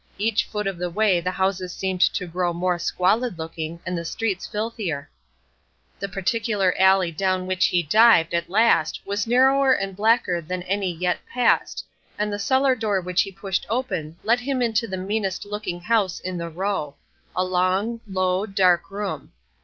[0.17, 4.03] Each foot of the way the houses seemed to grow more squalid looking, and the
[4.03, 5.07] streets filthier.
[5.99, 10.91] The particular alley down which he dived at last was narrower and blacker than any
[10.91, 11.85] yet passed,
[12.17, 16.19] and the cellar door which he pushed open let him into the meanest looking house
[16.19, 16.95] in the row,
[17.35, 19.31] a long, low, dark room.